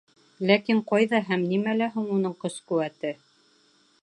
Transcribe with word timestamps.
Ләкин 0.51 0.79
ҡайҙа 0.91 1.21
һәм 1.29 1.45
нимәлә 1.53 1.91
һуң 1.97 2.09
уның 2.19 2.37
көс-ҡеүәте? 2.47 3.17